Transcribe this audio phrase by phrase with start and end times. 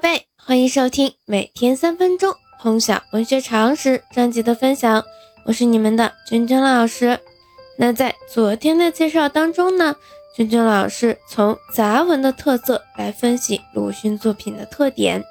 [0.00, 5.04] 贝，欢迎收听每天三分钟通晓文学常识专辑的分享，
[5.44, 7.20] 我是你们的君君老师。
[7.76, 9.94] 那在昨天的介绍当中呢，
[10.34, 15.22] 君君老师从杂文的特色来分析鲁迅作品的特点。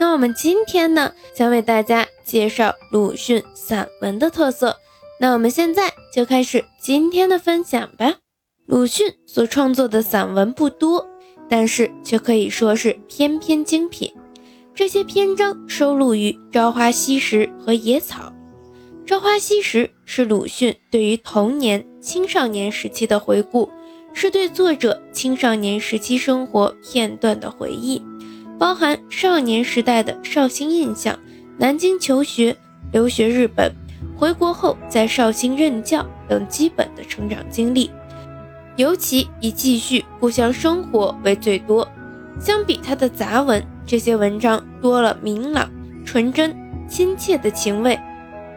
[0.00, 4.78] 那我们今天呢，将为大家介绍鲁迅散文的特色。
[5.20, 8.16] 那我们现在就开始今天的分享吧。
[8.66, 11.06] 鲁迅所创作的散文不多。
[11.48, 14.12] 但是却可以说是篇篇精品。
[14.74, 18.32] 这些篇章收录于《朝花夕拾》和《野草》。
[19.08, 23.68] 《朝花夕拾》是鲁迅对于童年、青少年时期的回顾，
[24.12, 28.02] 是对作者青少年时期生活片段的回忆，
[28.58, 31.18] 包含少年时代的绍兴印象、
[31.56, 32.56] 南京求学、
[32.92, 33.72] 留学日本、
[34.16, 37.90] 回国后在绍兴任教等基本的成长经历。
[38.78, 41.86] 尤其以继续故乡生活为最多。
[42.38, 45.68] 相比他的杂文，这些文章多了明朗、
[46.06, 46.56] 纯真、
[46.88, 47.96] 亲切的情味。《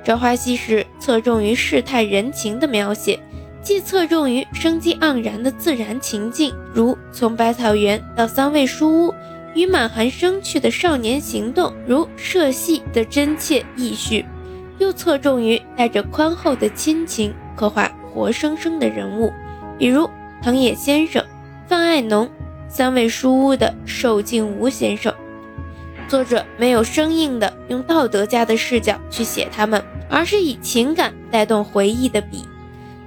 [0.06, 3.20] 朝花夕拾》侧重于世态人情的描写，
[3.64, 9.14] 既侧重于生机盎然的自然情境，如从百草园到三味书屋，
[9.56, 14.24] 与满含生趣的少年行动，如社戏的真切意绪；
[14.78, 19.34] 又侧重于带着宽厚的亲情，刻画活生生的人物。
[19.80, 20.08] 比如
[20.44, 21.24] 藤野先生、
[21.68, 22.28] 范爱农、
[22.68, 25.14] 三味书屋的寿静吾先生，
[26.08, 32.44] 作者没有生硬的用道德家的视角去写他们，而是以情感带动回忆的笔。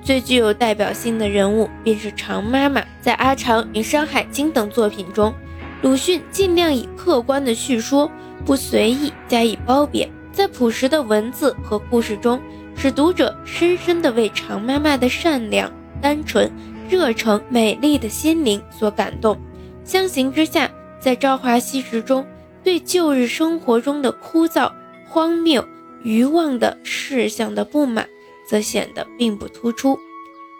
[0.00, 2.84] 最具有代表性的人物便是常妈妈。
[3.00, 5.34] 在《阿长》与《山海经》等作品中，
[5.82, 8.08] 鲁迅尽量以客观的叙说，
[8.44, 12.40] 不随意加以褒贬，在朴实的文字和故事中，
[12.76, 15.68] 使读者深深地为常妈妈的善良。
[16.02, 16.50] 单纯、
[16.88, 19.38] 热诚、美丽的心灵所感动，
[19.84, 22.26] 相形之下，在《朝花夕拾》中，
[22.62, 24.70] 对旧日生活中的枯燥、
[25.06, 25.66] 荒谬、
[26.02, 28.06] 愚妄的事项的不满，
[28.48, 29.98] 则显得并不突出。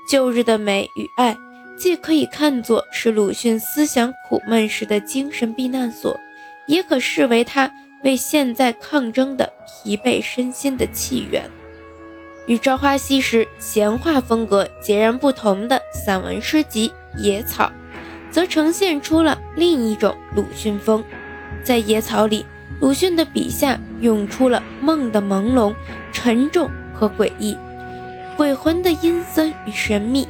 [0.08, 1.36] 旧日的美与爱，
[1.76, 6.18] 既可以看作是鲁迅思想苦闷时的精神避难所，
[6.66, 7.70] 也可视为他
[8.02, 11.50] 为现在抗争的疲惫身心的气源。
[12.46, 17.64] 与《朝花夕拾》闲话风格截然不同的散文诗集《野草》，
[18.30, 21.02] 则呈现出了另一种鲁迅风。
[21.62, 22.44] 在《野草》里，
[22.80, 25.74] 鲁迅的笔下涌出了梦的朦胧、
[26.12, 27.56] 沉重和诡异，
[28.36, 30.28] 鬼魂的阴森与神秘，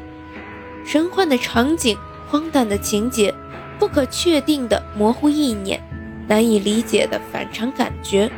[0.86, 1.98] 神幻的场景、
[2.28, 3.34] 荒诞的情节、
[3.76, 5.82] 不可确定的模糊意念、
[6.28, 8.30] 难以理解的反常感觉、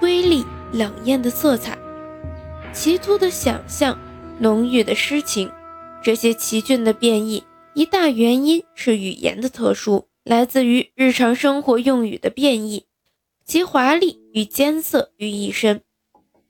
[0.00, 1.78] 瑰丽冷艳的色彩。
[2.72, 3.98] 奇突的想象，
[4.38, 5.50] 浓郁的诗情，
[6.02, 7.42] 这些奇峻的变异，
[7.74, 12.86] 一大原因是语言的特殊，来自于日常生活用语的变异，
[13.44, 15.82] 其华丽与艰涩于一身。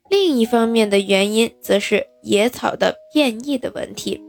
[0.09, 4.21] 另一方面的原因，则是野草的变异的文体，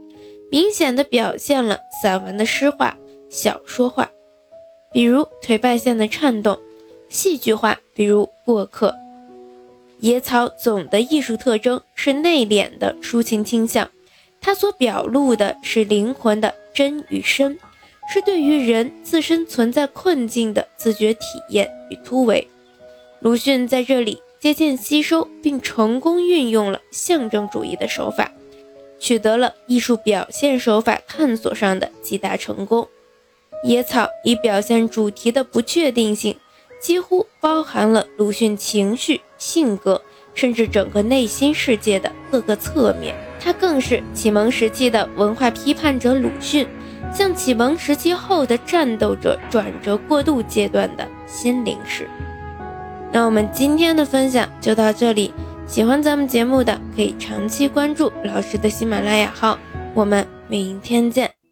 [0.49, 2.97] 明显的表现了散文的诗化、
[3.29, 4.09] 小说化，
[4.91, 6.55] 比如腿败线的颤动；
[7.07, 8.95] 戏剧化，比如过客。
[10.03, 13.89] 野草总的艺术特征是内敛的抒情倾向，
[14.41, 17.57] 它所表露的是灵魂的真与深，
[18.11, 21.21] 是对于人自身存在困境的自觉体
[21.51, 22.45] 验与突围。
[23.21, 28.29] 鲁迅在这里借鉴吸收并成功运用了象征主义的手法，
[28.99, 32.89] 取得了艺术表现手法探索上的极大成功。
[33.63, 36.35] 野草以表现主题的不确定性。
[36.81, 40.01] 几乎包含了鲁迅情绪、性格，
[40.33, 43.13] 甚至整个内心世界的各个侧面。
[43.41, 46.65] 他更是启蒙时期的文化批判者鲁迅，
[47.13, 52.07] 向启蒙时期后的战斗者转折过渡阶段的心灵史。
[53.11, 55.33] 那我们今天的分享就到这里，
[55.67, 59.59] 喜欢咱们节目的可以长期关注老师的喜马拉雅号，
[59.93, 61.42] 我们明天见。